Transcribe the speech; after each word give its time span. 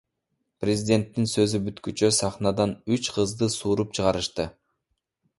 Президенттин 0.63 1.27
сөзү 1.33 1.59
бүткүчө 1.65 2.09
сахнадан 2.19 2.73
үч 2.95 3.11
кызды 3.17 3.51
сууруп 3.57 3.93
чыгарышты. 3.99 4.47